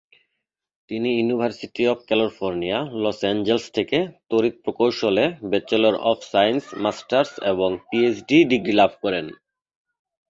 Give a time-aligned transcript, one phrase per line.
[0.89, 3.97] তিনি University of California, Los Angeles থেকে
[4.29, 9.25] তড়িৎ প্রকৌশলে ব্যাচেলর অব সায়েন্স, মাস্টার্স এবং পিএইচডি ডিগ্রি লাভ করেন।